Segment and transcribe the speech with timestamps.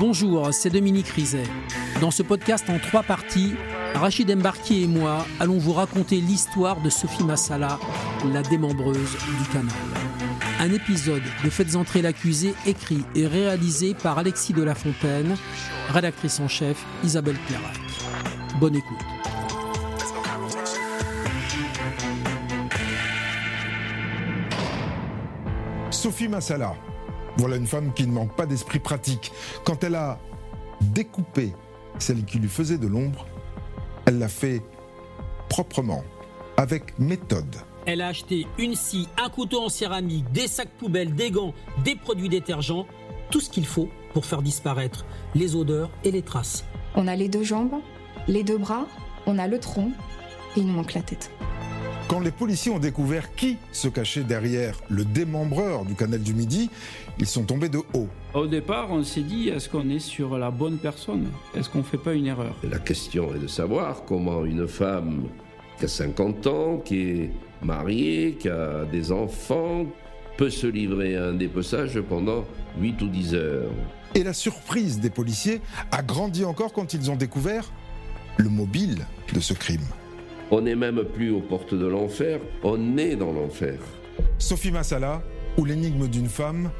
[0.00, 1.42] Bonjour, c'est Dominique Rizet.
[2.00, 3.54] Dans ce podcast en trois parties,
[3.94, 7.80] Rachid Embarki et moi allons vous raconter l'histoire de Sophie Massala,
[8.32, 9.74] la démembreuse du canal.
[10.60, 15.36] Un épisode de Faites entrer l'accusé écrit et réalisé par Alexis de la Fontaine,
[15.88, 17.76] rédactrice en chef Isabelle Clairac.
[18.60, 18.98] Bonne écoute.
[25.90, 26.76] Sophie Massala,
[27.38, 29.32] voilà une femme qui ne manque pas d'esprit pratique.
[29.64, 30.18] Quand elle a
[30.80, 31.52] découpé
[31.98, 33.26] celle qui lui faisait de l'ombre,
[34.04, 34.62] elle l'a fait
[35.48, 36.04] proprement,
[36.56, 37.56] avec méthode.
[37.86, 41.94] Elle a acheté une scie, un couteau en céramique, des sacs poubelles, des gants, des
[41.94, 42.86] produits détergents,
[43.30, 46.64] tout ce qu'il faut pour faire disparaître les odeurs et les traces.
[46.96, 47.80] On a les deux jambes,
[48.26, 48.86] les deux bras,
[49.26, 49.92] on a le tronc
[50.56, 51.30] et il nous manque la tête.
[52.08, 56.70] Quand les policiers ont découvert qui se cachait derrière le démembreur du canal du Midi,
[57.18, 58.08] ils sont tombés de haut.
[58.32, 61.26] Au départ, on s'est dit, est-ce qu'on est sur la bonne personne?
[61.54, 62.56] Est-ce qu'on ne fait pas une erreur?
[62.64, 65.24] La question est de savoir comment une femme
[65.78, 67.30] qui a 50 ans, qui est
[67.62, 69.84] mariée, qui a des enfants,
[70.38, 72.46] peut se livrer à un dépeçage pendant
[72.80, 73.70] 8 ou 10 heures.
[74.14, 75.60] Et la surprise des policiers
[75.92, 77.70] a grandi encore quand ils ont découvert
[78.38, 79.84] le mobile de ce crime.
[80.50, 83.78] On n'est même plus aux portes de l'enfer, on est dans l'enfer.
[84.38, 85.22] Sophie Massala
[85.58, 86.70] ou l'énigme d'une femme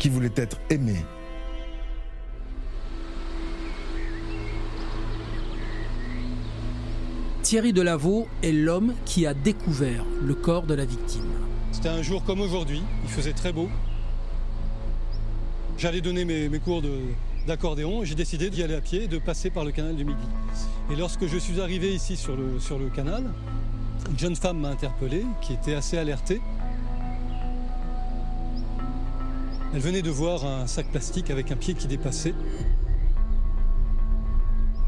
[0.00, 1.04] qui voulait être aimée.
[7.42, 11.30] Thierry Delaveau est l'homme qui a découvert le corps de la victime.
[11.70, 13.68] C'était un jour comme aujourd'hui, il faisait très beau.
[15.78, 16.82] J'allais donner mes, mes cours
[17.46, 20.04] d'accordéon et j'ai décidé d'y aller à pied et de passer par le canal du
[20.04, 20.26] Midi.
[20.90, 23.24] Et lorsque je suis arrivé ici sur le, canal,
[24.10, 26.42] une jeune femme m'a interpellé qui était assez alertée.
[29.72, 32.34] Elle venait de voir un sac plastique avec un pied qui dépassait.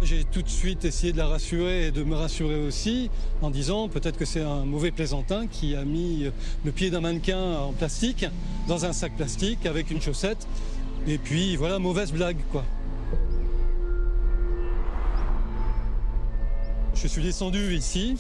[0.03, 3.11] J'ai tout de suite essayé de la rassurer et de me rassurer aussi
[3.41, 6.31] en disant peut-être que c'est un mauvais plaisantin qui a mis
[6.65, 8.27] le pied d'un mannequin en plastique
[8.69, 10.47] dans un sac plastique avec une chaussette.
[11.09, 12.65] Et puis voilà, mauvaise blague quoi.
[17.07, 18.17] Je suis descendu ici.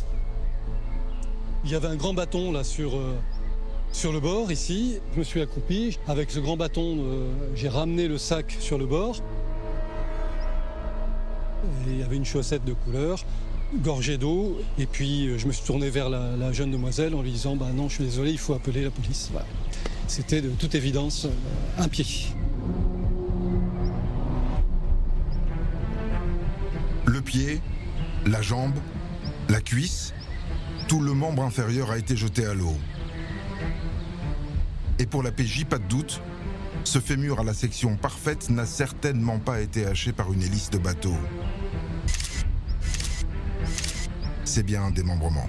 [1.65, 3.17] Il y avait un grand bâton là sur, euh,
[3.91, 5.01] sur le bord ici.
[5.13, 5.99] Je me suis accroupi.
[6.07, 9.17] Avec ce grand bâton, euh, j'ai ramené le sac sur le bord.
[11.89, 13.25] Il y avait une chaussette de couleur,
[13.75, 14.57] gorgée d'eau.
[14.79, 17.67] Et puis euh, je me suis tourné vers la, jeune demoiselle en lui disant Bah
[17.75, 19.33] non, je suis désolé, il faut appeler la police.
[20.07, 21.27] C'était de toute évidence
[21.77, 22.07] un pied.
[27.05, 27.61] Le pied,
[28.27, 28.75] la jambe,
[29.49, 30.13] la cuisse,
[30.89, 32.77] tout le membre inférieur a été jeté à l'eau.
[34.99, 36.21] Et pour la PJ, pas de doute,
[36.85, 40.79] ce fémur à la section parfaite n'a certainement pas été haché par une hélice de
[40.79, 41.15] bateau.
[44.45, 45.47] C'est bien un démembrement.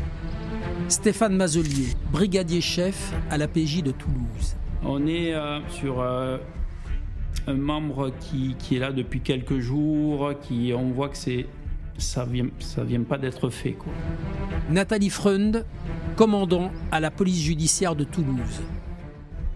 [0.88, 4.56] Stéphane Mazelier, brigadier chef à la PJ de Toulouse.
[4.84, 6.38] On est euh, sur euh,
[7.48, 11.48] un membre qui, qui, est là depuis quelques jours, qui on voit que c'est
[11.98, 13.74] ça vient, ça vient pas d'être fait.
[13.74, 13.92] Quoi.
[14.70, 15.66] Nathalie Freund,
[16.16, 18.62] commandant à la police judiciaire de Toulouse.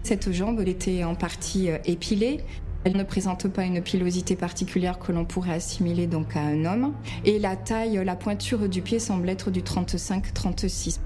[0.02, 2.40] Cette jambe, elle était en partie épilée.
[2.84, 6.94] Elle ne présente pas une pilosité particulière que l'on pourrait assimiler donc à un homme.
[7.24, 10.98] Et la taille, la pointure du pied semble être du 35-36.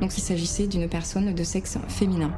[0.00, 2.32] Donc il s'agissait d'une personne de sexe féminin.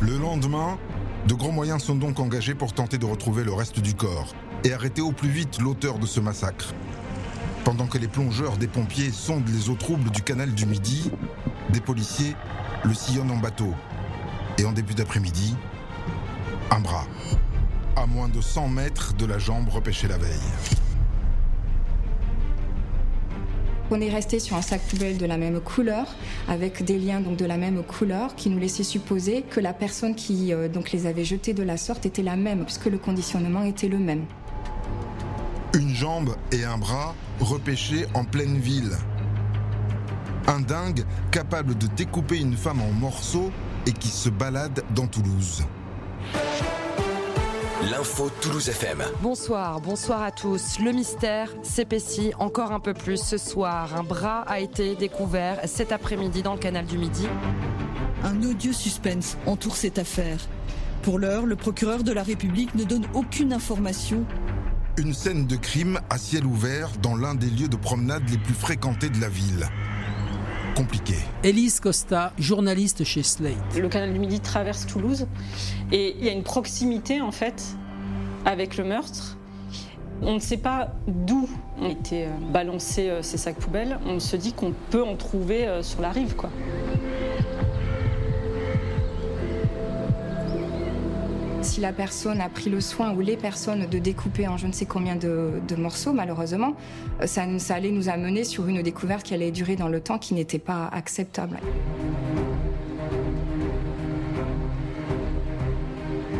[0.00, 0.78] Le lendemain,
[1.26, 4.34] de grands moyens sont donc engagés pour tenter de retrouver le reste du corps
[4.64, 6.74] et arrêter au plus vite l'auteur de ce massacre.
[7.64, 11.10] Pendant que les plongeurs des pompiers sondent les eaux troubles du canal du Midi,
[11.70, 12.34] des policiers
[12.84, 13.72] le sillonnent en bateau.
[14.58, 15.54] Et en début d'après-midi,
[16.70, 17.06] un bras,
[17.96, 20.30] à moins de 100 mètres de la jambe repêchée la veille.
[23.90, 26.06] On est resté sur un sac poubelle de la même couleur,
[26.48, 30.14] avec des liens donc de la même couleur, qui nous laissaient supposer que la personne
[30.14, 33.62] qui euh, donc les avait jetés de la sorte était la même, puisque le conditionnement
[33.62, 34.24] était le même.
[35.74, 38.92] Une jambe et un bras repêchés en pleine ville.
[40.46, 43.50] Un dingue capable de découper une femme en morceaux
[43.84, 45.64] et qui se balade dans Toulouse.
[47.90, 49.02] L'info Toulouse FM.
[49.20, 50.78] Bonsoir, bonsoir à tous.
[50.78, 53.96] Le mystère s'épaissit encore un peu plus ce soir.
[53.96, 57.26] Un bras a été découvert cet après-midi dans le canal du Midi.
[58.22, 60.38] Un odieux suspense entoure cette affaire.
[61.02, 64.24] Pour l'heure, le procureur de la République ne donne aucune information.
[64.96, 68.54] Une scène de crime à ciel ouvert dans l'un des lieux de promenade les plus
[68.54, 69.66] fréquentés de la ville.
[70.76, 71.14] compliqué.
[71.42, 73.76] Élise Costa, journaliste chez Slate.
[73.76, 75.26] Le canal du Midi traverse Toulouse
[75.90, 77.76] et il y a une proximité en fait
[78.44, 79.36] avec le meurtre.
[80.22, 81.48] On ne sait pas d'où
[81.80, 83.98] ont été euh, balancés euh, ces sacs poubelles.
[84.06, 86.50] On se dit qu'on peut en trouver euh, sur la rive, quoi.
[91.74, 94.72] Si la personne a pris le soin ou les personnes de découper en je ne
[94.72, 96.76] sais combien de, morceaux, malheureusement,
[97.26, 100.34] ça, ça allait nous amener sur une découverte qui allait durer dans le temps qui
[100.34, 101.58] n'était pas acceptable.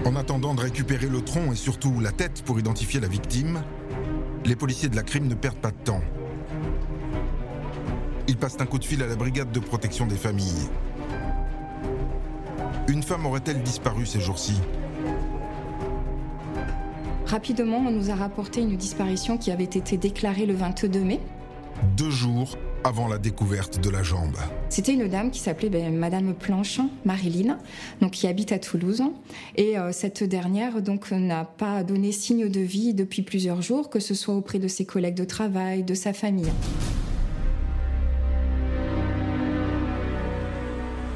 [0.04, 3.64] En attendant de récupérer le tronc et surtout la tête pour identifier la victime,
[4.44, 6.02] les policiers de la crime ne perdent pas de temps.
[8.28, 10.68] Ils passent un coup de fil à la brigade de protection des familles.
[12.86, 14.60] Une femme aurait-elle disparu ces jours-ci?
[17.26, 21.20] Rapidement, on nous a rapporté une disparition qui avait été déclarée le 22 mai.
[21.96, 24.36] Deux jours avant la découverte de la jambe.
[24.68, 27.58] C'était une dame qui s'appelait ben, Madame Planche, Marilyn,
[28.02, 29.02] donc qui habite à Toulouse.
[29.56, 34.00] Et euh, cette dernière donc n'a pas donné signe de vie depuis plusieurs jours, que
[34.00, 36.52] ce soit auprès de ses collègues de travail, de sa famille.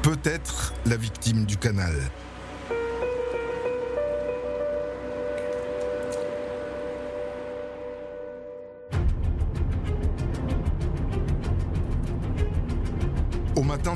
[0.01, 1.93] Peut-être la victime du canal.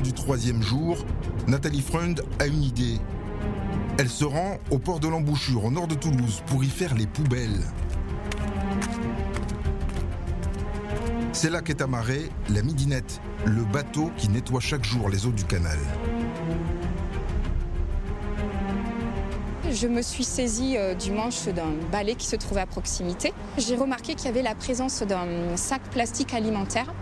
[0.01, 0.97] Du troisième jour,
[1.47, 2.99] Nathalie Freund a une idée.
[3.99, 7.05] Elle se rend au port de l'embouchure, au nord de Toulouse, pour y faire les
[7.05, 7.61] poubelles.
[11.33, 15.43] C'est là qu'est amarré la Midinette, le bateau qui nettoie chaque jour les eaux du
[15.43, 15.77] canal.
[19.71, 23.33] Je me suis saisie euh, du manche d'un balai qui se trouvait à proximité.
[23.57, 26.93] J'ai remarqué qu'il y avait la présence d'un sac plastique alimentaire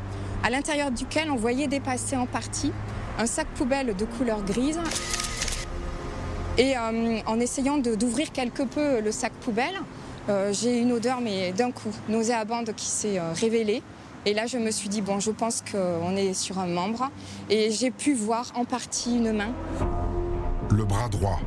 [0.44, 2.72] à l'intérieur duquel on voyait dépasser en partie
[3.18, 4.80] un sac poubelle de couleur grise.
[6.58, 9.80] Et euh, en essayant d'ouvrir quelque peu le sac poubelle,
[10.30, 13.82] euh, j'ai une odeur, mais d'un coup, nauséabonde qui s'est euh, révélée.
[14.26, 17.10] Et là, je me suis dit, bon, je pense qu'on est sur un membre.
[17.50, 19.52] Et j'ai pu voir en partie une main.
[20.70, 21.40] Le bras droit.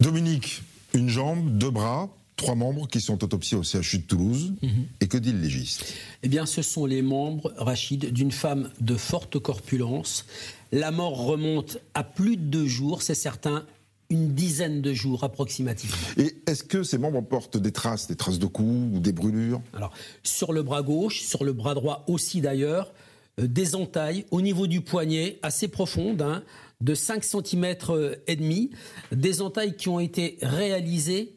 [0.00, 0.62] Dominique,
[0.94, 4.54] une jambe, deux bras, trois membres qui sont autopsiés au CHU de Toulouse.
[5.00, 5.94] Et que dit le légiste?
[6.22, 10.26] Eh bien, ce sont les membres, Rachid, d'une femme de forte corpulence.
[10.72, 13.64] La mort remonte à plus de deux jours, c'est certain,
[14.10, 15.96] une dizaine de jours approximativement.
[16.16, 19.60] Et est-ce que ces membres portent des traces, des traces de coups ou des brûlures?
[19.72, 19.92] Alors,
[20.22, 22.92] sur le bras gauche, sur le bras droit aussi d'ailleurs,
[23.40, 26.42] euh, des entailles au niveau du poignet assez profondes, hein,
[26.80, 27.74] de 5 cm
[28.26, 28.70] et demi,
[29.10, 31.35] des entailles qui ont été réalisées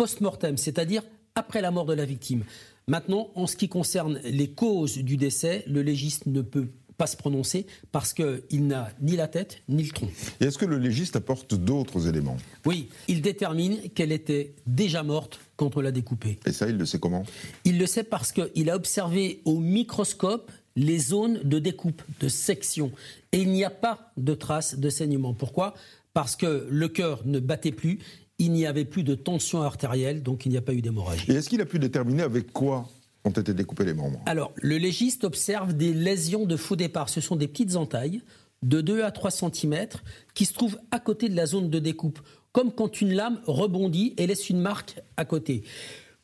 [0.00, 1.02] post-mortem, c'est-à-dire
[1.34, 2.44] après la mort de la victime.
[2.86, 7.18] Maintenant, en ce qui concerne les causes du décès, le légiste ne peut pas se
[7.18, 10.08] prononcer parce qu'il n'a ni la tête ni le tronc.
[10.40, 12.38] Et est-ce que le légiste apporte d'autres éléments?
[12.64, 16.38] Oui, il détermine qu'elle était déjà morte quand on l'a découpée.
[16.46, 17.26] Et ça, il le sait comment?
[17.66, 22.90] Il le sait parce qu'il a observé au microscope les zones de découpe, de section.
[23.32, 25.34] Et il n'y a pas de traces de saignement.
[25.34, 25.74] Pourquoi?
[26.14, 27.98] Parce que le cœur ne battait plus,
[28.40, 31.30] il n'y avait plus de tension artérielle, donc il n'y a pas eu d'hémorragie.
[31.30, 32.88] Et est-ce qu'il a pu déterminer avec quoi
[33.24, 34.18] ont été découpés les membres?
[34.24, 37.10] Alors, le légiste observe des lésions de faux départ.
[37.10, 38.22] Ce sont des petites entailles
[38.62, 39.86] de 2 à 3 cm
[40.32, 42.18] qui se trouvent à côté de la zone de découpe,
[42.52, 45.62] comme quand une lame rebondit et laisse une marque à côté.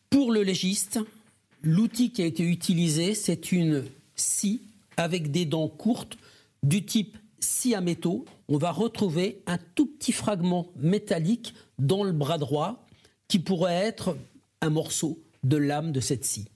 [0.09, 0.99] Pour le légiste,
[1.63, 4.63] l'outil qui a été utilisé, c'est une scie
[4.97, 6.17] avec des dents courtes
[6.63, 8.25] du type scie à métaux.
[8.49, 12.87] On va retrouver un tout petit fragment métallique dans le bras droit
[13.29, 14.17] qui pourrait être
[14.61, 16.49] un morceau de lame de cette scie.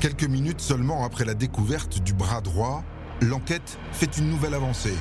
[0.00, 2.82] Quelques minutes seulement après la découverte du bras droit,
[3.20, 4.94] l'enquête fait une nouvelle avancée.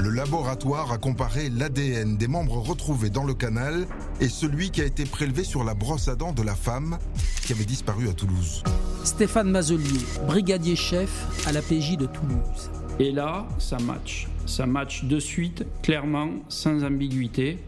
[0.00, 3.86] Le laboratoire a comparé l'ADN des membres retrouvés dans le canal
[4.18, 6.98] et celui qui a été prélevé sur la brosse à dents de la femme
[7.44, 8.62] qui avait disparu à Toulouse.
[9.04, 11.10] Stéphane Mazelier, brigadier chef
[11.46, 12.70] à la PJ de Toulouse.
[12.98, 14.26] Et là, ça match.
[14.46, 17.58] Ça match de suite, clairement, sans ambiguïté.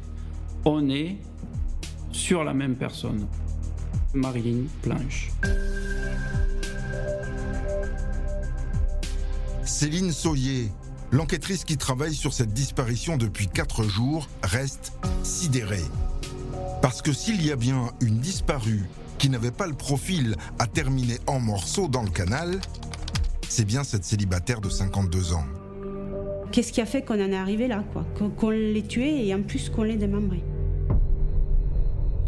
[0.65, 1.19] On est
[2.13, 3.27] sur la même personne.
[4.15, 5.33] Marilyn Planche.
[9.65, 10.71] Céline Saullier,
[11.13, 14.93] l'enquêtrice qui travaille sur cette disparition depuis quatre jours, reste
[15.23, 15.85] sidérée.
[16.81, 18.85] Parce que s'il y a bien une disparue
[19.19, 22.61] qui n'avait pas le profil à terminer en morceaux dans le canal,
[23.49, 25.45] c'est bien cette célibataire de 52 ans.
[26.51, 28.05] Qu'est-ce qui a fait qu'on en est arrivé là, quoi?
[28.19, 30.43] Qu'on qu'on l'ait tué et en plus qu'on l'ait démembré.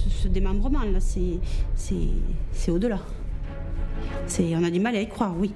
[0.09, 3.00] Ce, démembrement, là, c'est au-delà.
[4.38, 5.53] On a du mal à y croire, oui.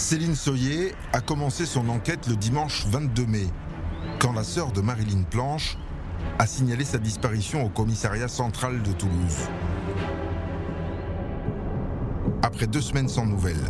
[0.00, 3.46] Céline Soyer a commencé son enquête le dimanche 22 mai,
[4.18, 5.76] quand la sœur de Marilyn Planche
[6.38, 9.50] a signalé sa disparition au commissariat central de Toulouse.
[12.42, 13.62] Après deux semaines sans nouvelles,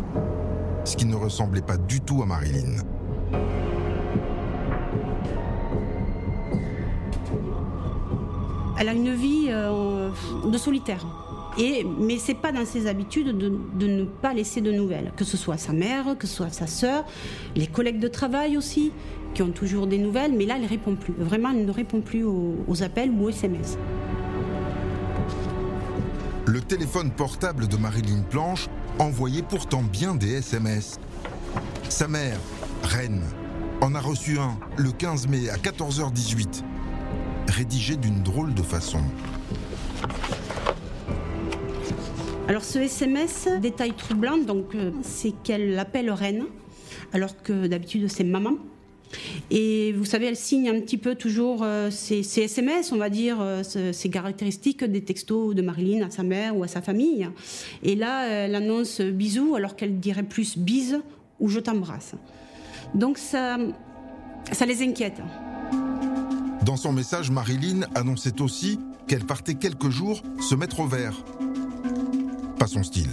[0.85, 2.77] ce qui ne ressemblait pas du tout à Marilyn.
[8.79, 10.09] Elle a une vie euh,
[10.45, 11.05] de solitaire.
[11.57, 15.35] Et, mais c'est pas dans ses habitudes de, ne pas laisser de nouvelles, que ce
[15.35, 17.05] soit sa mère, que ce soit sa sœur,
[17.55, 18.91] les collègues de travail aussi,
[19.33, 21.13] qui ont toujours des nouvelles, mais là elle répond plus.
[21.17, 23.77] Vraiment, elle ne répond plus aux, appels ou aux SMS.
[26.45, 28.67] Le téléphone portable de Marilyn Planche
[28.99, 30.99] envoyait pourtant bien des SMS.
[31.89, 32.37] Sa mère,
[32.83, 33.21] Reine,
[33.81, 36.63] en a reçu un le 15 mai à 14h18,
[37.47, 39.01] rédigé d'une drôle de façon.
[42.51, 46.43] Alors ce SMS, détail troublant, donc euh, c'est qu'elle l'appelle reine,
[47.13, 48.55] alors que d'habitude c'est maman.
[49.51, 53.37] Et vous savez, elle signe un petit peu toujours euh, ses, SMS, on va dire,
[53.39, 57.29] euh, ses caractéristiques des textos de Marilyn à sa mère ou à sa famille.
[57.83, 60.99] Et là, elle annonce bisous alors qu'elle dirait plus bise
[61.39, 62.15] ou je t'embrasse.
[62.93, 63.59] Donc ça,
[64.51, 65.21] ça les inquiète.
[66.65, 68.77] Dans son message, Marilyn annonçait aussi
[69.07, 71.23] qu'elle partait quelques jours se mettre au vert
[72.67, 73.09] son style.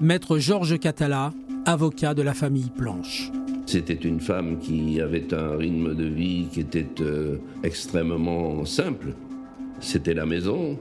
[0.00, 1.32] Maître Georges Catala,
[1.66, 3.30] avocat de la famille Planche.
[3.66, 9.14] C'était une femme qui avait un rythme de vie qui était euh, extrêmement simple.
[9.80, 10.78] C'était la maison,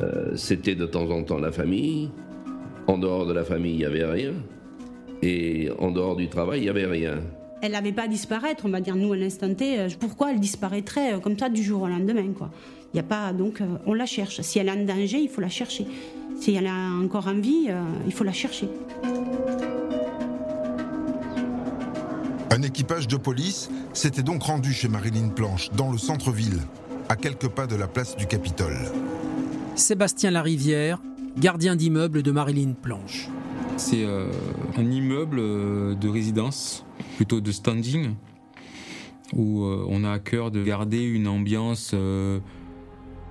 [0.00, 2.10] euh, c'était de temps en temps la famille.
[2.86, 4.32] En dehors de la famille, il n'y avait rien.
[5.22, 7.20] Et en dehors du travail, il n'y avait rien.
[7.62, 9.78] Elle n'avait pas à disparaître, on va dire nous à l'instant T.
[9.78, 12.50] Euh, pourquoi elle disparaîtrait comme ça du jour au lendemain quoi?
[12.94, 14.40] Il y a pas donc on la cherche.
[14.42, 15.86] Si elle est en danger, il faut la chercher.
[16.42, 18.68] Si elle a encore envie, euh, il faut la chercher.
[22.50, 26.58] Un équipage de police s'était donc rendu chez Marilyn Planche, dans le centre-ville,
[27.08, 28.76] à quelques pas de la place du Capitole.
[29.76, 31.00] Sébastien Larivière,
[31.38, 33.28] gardien d'immeuble de Marilyn Planche.
[33.76, 34.30] C'est euh,
[34.76, 36.84] un immeuble euh, de résidence,
[37.16, 38.14] plutôt de standing,
[39.32, 41.94] où on a à cœur de garder une ambiance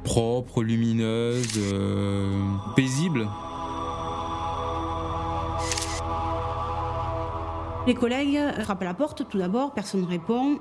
[0.03, 2.31] propre, lumineuse, euh,
[2.75, 3.27] paisible.
[7.87, 10.59] Les collègues frappent à la porte tout d'abord, personne ne répond.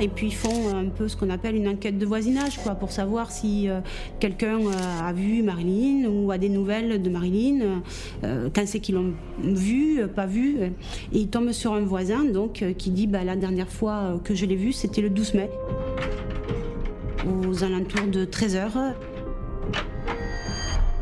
[0.00, 2.90] Et puis ils font un peu ce qu'on appelle une enquête de voisinage, quoi, pour
[2.90, 3.80] savoir si euh,
[4.18, 7.82] quelqu'un euh, a vu Marilyn ou a des nouvelles de Marilyn,
[8.22, 10.58] quand c'est qu'ils l'ont vu, pas vu.
[11.12, 14.46] Et ils tombent sur un voisin donc qui dit bah, la dernière fois que je
[14.46, 15.50] l'ai vu, c'était le 12 mai
[17.54, 18.94] aux alentours de 13h.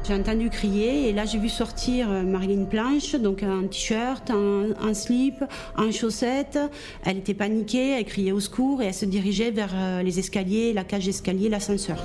[0.07, 4.95] J'ai entendu crier et là j'ai vu sortir euh, Marilyn Planche, donc un t-shirt, un,
[4.95, 5.43] slip,
[5.79, 6.59] en chaussettes.
[7.05, 10.73] Elle était paniquée, elle criait au secours et elle se dirigeait vers euh, les escaliers,
[10.73, 12.05] la cage d'escalier, l'ascenseur.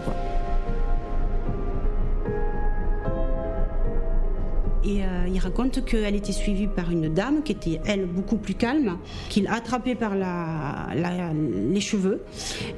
[4.86, 8.54] Et euh, il raconte qu'elle était suivie par une dame qui était, elle, beaucoup plus
[8.54, 8.98] calme,
[9.30, 12.24] qu'il a attrapée par les cheveux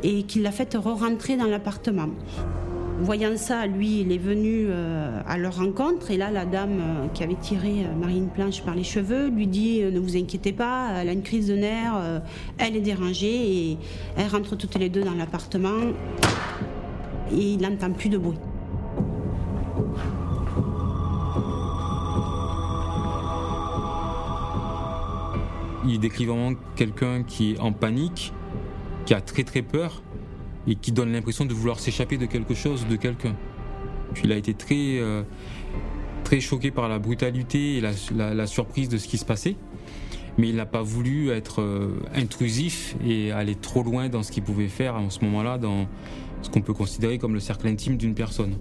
[0.03, 2.09] et qu'il l'a fait re-rentrer dans l'appartement.
[3.01, 7.07] Voyant ça, lui, il est venu euh, à leur rencontre et là, la dame euh,
[7.13, 11.07] qui avait tiré Marine Planche par les cheveux lui dit Ne vous inquiétez pas, elle
[11.07, 12.21] a une crise de nerfs,
[12.57, 13.77] elle est dérangée et
[14.17, 15.79] elles rentrent toutes les deux dans l'appartement
[17.31, 18.37] et il n'entend plus de bruit.
[25.89, 28.33] Il décrit vraiment quelqu'un qui est en panique,
[29.05, 30.01] qui a très très peur
[30.67, 33.35] et qui donne l'impression de vouloir s'échapper de quelque chose, de quelqu'un.
[34.23, 35.23] il a été très, euh,
[36.23, 39.55] très choqué par la brutalité et la, surprise de ce qui se passait.
[40.37, 44.43] Mais il n'a pas voulu être euh, intrusif et aller trop loin dans ce qu'il
[44.43, 45.87] pouvait faire en ce moment-là, dans
[46.41, 48.55] ce qu'on peut considérer comme le cercle intime d'une personne.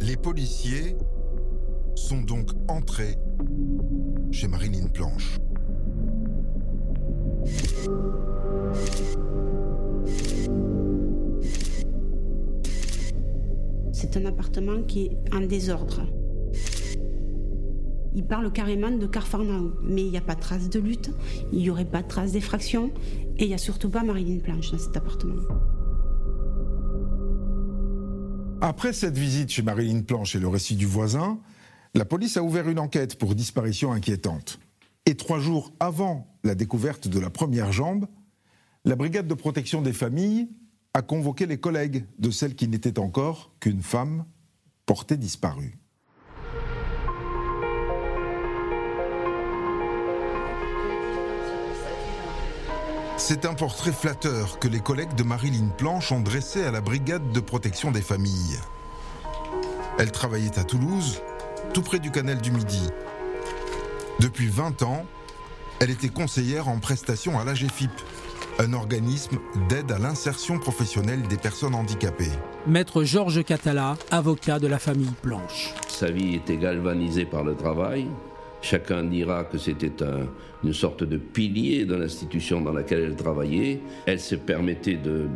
[0.00, 0.96] Les policiers
[1.94, 3.16] sont donc entrés
[4.30, 5.38] chez Marilyn Planche.
[13.92, 16.02] C'est un appartement qui est en désordre.
[18.16, 21.10] Il parle carrément de Carfarnau, mais il n'y a pas de trace de lutte,
[21.52, 22.92] il n'y aurait pas de trace d'effraction,
[23.36, 25.42] et il n'y a surtout pas Marilyn Planche dans cet appartement.
[28.60, 31.38] Après cette visite chez Marilyn Planche et le récit du voisin,
[31.94, 34.58] la police a ouvert une enquête pour disparition inquiétante.
[35.06, 38.06] Et trois jours avant la découverte de la première jambe,
[38.86, 40.50] La brigade de protection des familles
[40.92, 44.26] a convoqué les collègues de celle qui n'était encore qu'une femme
[44.84, 45.78] portée disparue.
[53.16, 57.32] C'est un portrait flatteur que les collègues de Marilyn Planche ont dressé à la brigade
[57.32, 58.58] de protection des familles.
[59.98, 61.22] Elle travaillait à Toulouse,
[61.74, 62.88] tout près du canal du Midi.
[64.20, 65.04] Depuis 20 ans,
[65.80, 67.90] elle était conseillère en prestation à l'AGFIP,
[68.60, 69.38] un organisme
[69.68, 72.30] d'aide à l'insertion professionnelle des personnes handicapées.
[72.68, 75.74] Maître Georges Catala, avocat de la famille Planche.
[75.88, 78.06] Sa vie était galvanisée par le travail.
[78.62, 79.92] Chacun dira que c'était
[80.62, 83.80] une sorte de pilier de l'institution dans laquelle elle travaillait.
[84.06, 85.26] Elle se permettait de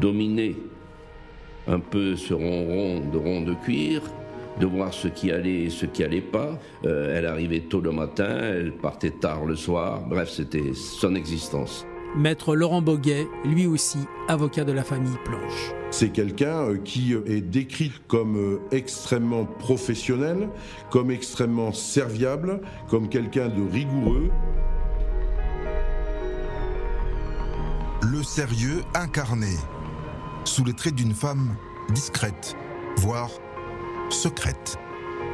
[0.00, 0.56] dominer
[1.68, 4.00] un peu ce ronron de rond de cuir,
[4.60, 6.58] de voir ce qui allait et ce qui allait pas.
[6.84, 10.02] Euh, elle arrivait tôt le matin, elle partait tard le soir.
[10.08, 11.86] Bref, c'était son existence.
[12.16, 13.98] Maître Laurent Boguet, lui aussi
[14.28, 15.72] avocat de la famille Planche.
[15.90, 20.48] C'est quelqu'un euh, qui est décrit comme euh, extrêmement professionnel,
[20.90, 24.30] comme extrêmement serviable, comme quelqu'un de rigoureux.
[28.02, 29.54] Le sérieux incarné,
[30.44, 31.54] sous les traits d'une femme
[31.90, 32.56] discrète,
[32.98, 33.30] voire
[34.10, 34.78] secrète.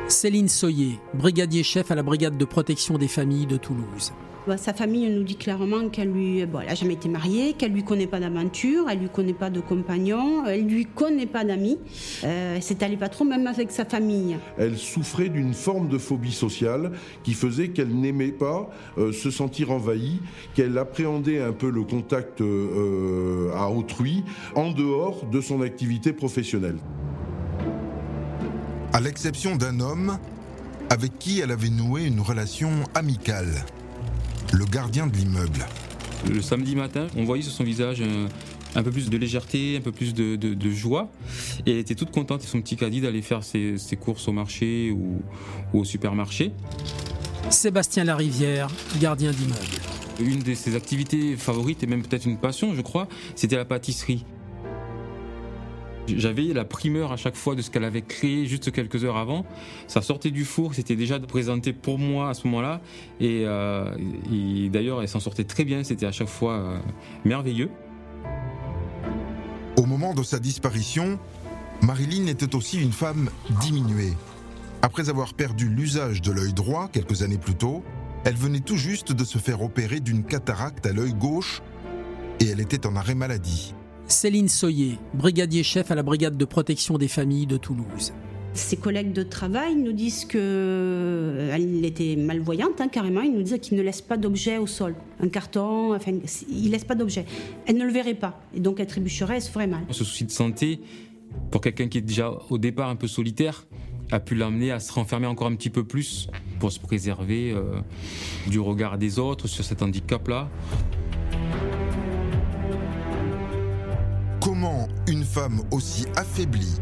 [0.08, 4.12] Céline Soyer, brigadier chef à la brigade de protection des familles de Toulouse.
[4.44, 7.84] Bah, sa famille nous dit clairement qu'elle lui, bon, n'a jamais été mariée, qu'elle lui
[7.84, 11.78] connaît pas d'aventure, elle lui connaît pas de compagnon, elle lui connaît pas d'amis.
[12.24, 14.36] Euh, c'est allé pas trop même avec sa famille.
[14.58, 16.90] Elle souffrait d'une forme de phobie sociale
[17.22, 20.18] qui faisait qu'elle n'aimait pas euh, se sentir envahie,
[20.54, 24.24] qu'elle appréhendait un peu le contact euh, à autrui
[24.56, 26.78] en dehors de son activité professionnelle.
[28.92, 30.18] À l'exception d'un homme
[30.90, 33.64] avec qui elle avait noué une relation amicale
[34.52, 35.66] le gardien de l'immeuble.
[36.30, 38.02] Le samedi matin, on voyait sur son visage
[38.75, 41.11] un, peu plus de légèreté, un peu plus de, joie.
[41.64, 44.90] Et elle était toute contente et son petit caddie d'aller faire ses, courses au marché
[44.90, 45.22] ou,
[45.72, 46.52] au supermarché.
[47.48, 48.68] Sébastien Larivière,
[49.00, 49.59] gardien d'immeuble.
[50.20, 54.26] Une de ses activités favorites et même peut-être une passion, je crois, c'était la pâtisserie.
[56.16, 59.44] J'avais la primeur à chaque fois de ce qu'elle avait créé juste quelques heures avant.
[59.87, 62.81] Ça sortait du four, c'était déjà présenté pour moi à ce moment-là.
[63.20, 63.90] Et, euh,
[64.70, 66.79] d'ailleurs, elle s'en sortait très bien, c'était à chaque fois euh,
[67.25, 67.70] merveilleux.
[69.77, 71.18] Au moment de sa disparition,
[71.83, 74.12] Marilyn était aussi une femme diminuée.
[74.83, 77.83] Après avoir perdu l'usage de l'œil droit quelques années plus tôt,
[78.25, 81.62] elle venait tout juste de se faire opérer d'une cataracte à l'œil gauche
[82.40, 83.75] et elle était en arrêt maladie.
[84.12, 88.12] Céline Soyer, brigadier chef à la brigade de protection des familles de Toulouse.
[88.53, 93.22] Ses collègues de travail nous disent qu'elle euh, était malvoyante, hein, carrément.
[93.22, 94.94] Ils nous disent qu'il ne laisse pas d'objet au sol.
[95.18, 96.12] Un carton, enfin,
[96.51, 97.25] il laisse pas d'objet.
[97.66, 98.38] Elle ne le verrait pas.
[98.55, 99.81] Et donc, elle trébucherait, elle se ferait mal.
[99.88, 100.81] Ce souci de santé,
[101.51, 103.66] pour quelqu'un qui est déjà au départ un peu solitaire,
[104.11, 106.29] a pu l'amener à se renfermer encore un petit peu plus
[106.61, 107.81] pour se préserver euh,
[108.46, 110.51] du regard des autres sur cet handicap-là.
[114.62, 116.77] Comment une femme aussi affaiblie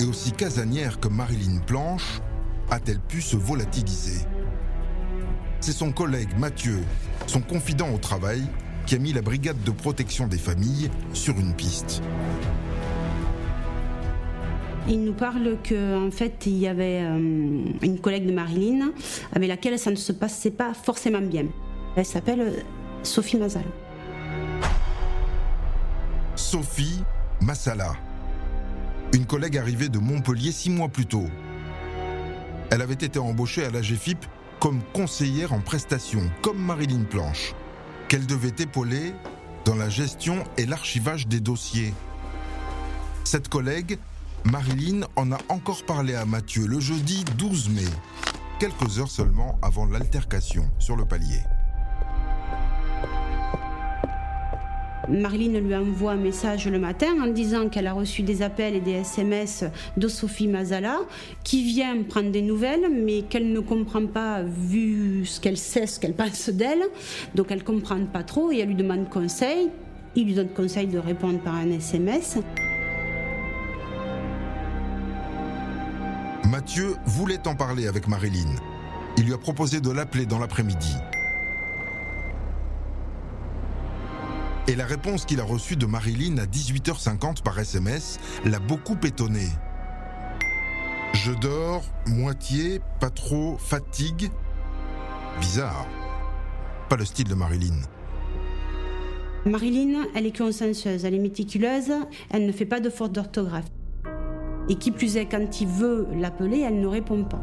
[0.00, 2.22] et aussi casanière que Marilyn Planche
[2.70, 4.24] a-t-elle pu se volatiliser?
[5.60, 6.78] C'est son collègue Mathieu,
[7.26, 8.40] son confident au travail,
[8.86, 12.02] qui a mis la brigade de protection des familles sur une piste.
[14.88, 17.18] Il nous parle qu'en en fait, il y avait euh,
[17.82, 18.90] une collègue de Marilyn
[19.34, 21.44] avec laquelle ça ne se passait pas forcément bien.
[21.94, 22.64] Elle s'appelle
[23.02, 23.64] Sophie Mazal.
[26.52, 27.02] Sophie
[27.40, 27.94] Massala,
[29.14, 31.24] une collègue arrivée de Montpellier six mois plus tôt.
[32.70, 34.26] Elle avait été embauchée à la GFIP
[34.60, 37.54] comme conseillère en prestation, comme Marilyn Planche,
[38.06, 39.14] qu'elle devait épauler
[39.64, 41.94] dans la gestion et l'archivage des dossiers.
[43.24, 43.98] Cette collègue,
[44.44, 47.88] Marilyn, en a encore parlé à Mathieu le jeudi 12 mai,
[48.58, 51.40] quelques heures seulement avant l'altercation sur le palier.
[55.12, 58.80] Marilyn lui envoie un message le matin en disant qu'elle a reçu des appels et
[58.80, 59.64] des SMS
[59.96, 61.00] de Sophie Mazala
[61.44, 66.00] qui vient prendre des nouvelles mais qu'elle ne comprend pas vu ce qu'elle sait, ce
[66.00, 66.82] qu'elle pense d'elle.
[67.34, 69.68] Donc elle ne comprend pas trop et elle lui demande conseil.
[70.16, 72.38] Il lui donne conseil de répondre par un SMS.
[76.50, 78.56] Mathieu voulait en parler avec Marilyn.
[79.18, 80.96] Il lui a proposé de l'appeler dans l'après-midi.
[84.68, 89.48] Et la réponse qu'il a reçue de Marilyn à 18h50 par SMS l'a beaucoup étonné.
[91.14, 94.30] Je dors, moitié, pas trop, fatigue.
[95.40, 95.86] Bizarre.
[96.88, 97.80] Pas le style de Marilyn.
[99.44, 101.92] Marilyn, elle est consciencieuse, elle est méticuleuse,
[102.30, 103.66] elle ne fait pas de faute d'orthographe.
[104.68, 107.42] Et qui plus est, quand il veut l'appeler, elle ne répond pas.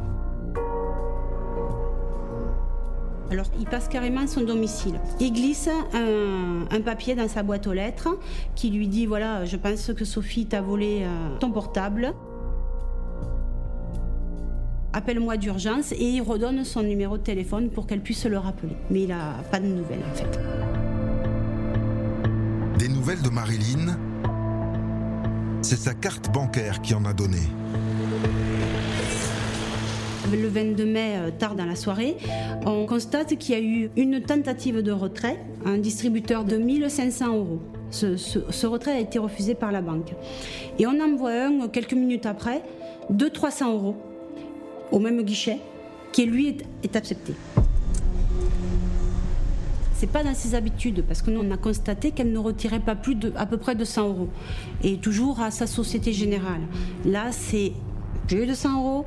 [3.32, 5.00] Alors, il passe carrément son domicile.
[5.20, 8.18] Il glisse un, papier dans sa boîte aux lettres
[8.56, 12.14] qui lui dit voilà, je pense que Sophie t'a volé euh, ton portable.
[14.94, 18.76] Appelle-moi d'urgence et il redonne son numéro de téléphone pour qu'elle puisse le rappeler.
[18.90, 20.40] Mais il n'a pas de nouvelles en fait.
[22.80, 23.98] Des nouvelles de Marilyn?
[25.62, 27.42] C'est sa carte bancaire qui en a donné
[30.36, 32.18] le 22 mai, euh, tard dans la soirée,
[32.66, 37.60] on constate qu'il y a eu une tentative de retrait, un distributeur de 1500 euros.
[37.92, 40.14] Ce, retrait a été refusé par la banque.
[40.78, 42.62] Et on en voit un quelques minutes après,
[43.10, 43.96] de 300 euros,
[44.92, 45.58] au même guichet,
[46.12, 47.34] qui lui est, accepté.
[49.96, 52.96] C'est pas dans ses habitudes parce que nous on a constaté qu'elle ne retirait pas
[52.96, 54.30] plus de à peu près de 100 euros
[54.82, 56.62] et toujours à sa société générale.
[57.04, 57.74] Là c'est
[58.30, 59.06] plus de 100 euros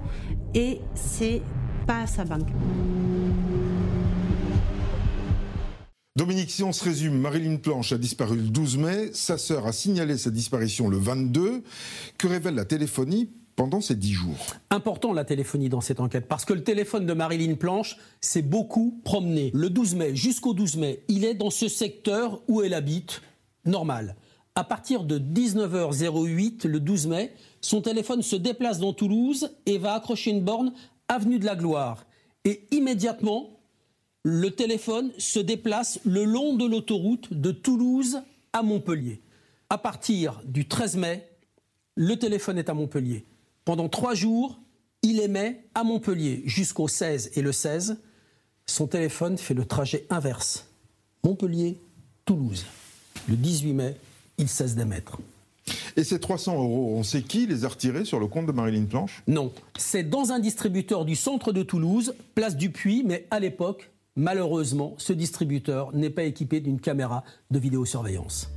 [0.52, 1.42] et c'est
[1.87, 2.48] pas à sa banque.
[6.16, 9.72] Dominique, si on se résume, Marilyn Planche a disparu le 12 mai, sa sœur a
[9.72, 11.62] signalé sa disparition le 22.
[12.18, 14.56] Que révèle la téléphonie pendant ces dix jours?
[14.70, 19.00] Important la téléphonie dans cette enquête, parce que le téléphone de Marilyn Planche s'est beaucoup
[19.04, 19.52] promené.
[19.54, 23.22] Le 12 mai jusqu'au 12 mai, il est dans ce secteur où elle habite,
[23.64, 24.16] normal.
[24.54, 27.32] À partir de 19h08, le 12 mai,
[27.62, 30.72] son téléphone se déplace dans Toulouse et va accrocher une borne
[31.09, 32.05] avenue de la Gloire.
[32.44, 33.51] Et immédiatement,
[34.25, 38.20] le téléphone se déplace le long de l'autoroute de Toulouse
[38.53, 39.20] à Montpellier.
[39.70, 41.29] À partir du 13 mai,
[41.94, 43.25] le téléphone est à Montpellier.
[43.64, 44.59] Pendant trois jours,
[45.03, 47.98] il émet à Montpellier jusqu'au 16 et le 16.
[48.66, 50.66] Son téléphone fait le trajet inverse.
[51.25, 52.66] Montpellier-Toulouse.
[53.29, 53.96] Le 18 mai,
[54.38, 55.18] il cesse d'émettre.
[55.96, 58.85] Et ces 300 euros, on sait qui les a retirés sur le compte de Marilyn
[58.85, 59.22] Planche?
[59.27, 63.90] Non, c'est dans un distributeur du centre de Toulouse, place du Puy, mais à l'époque,
[64.16, 68.51] malheureusement, ce distributeur n'est pas équipé d'une caméra de vidéosurveillance.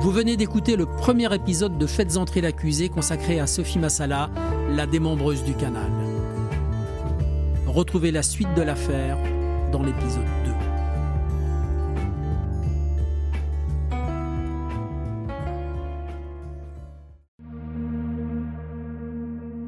[0.00, 4.30] Vous venez d'écouter le premier épisode de Faites entrer l'accusé consacré à Sophie Massala,
[4.70, 5.90] la démembreuse du canal.
[7.66, 9.18] Retrouvez la suite de l'affaire
[9.72, 10.57] dans l'épisode 2.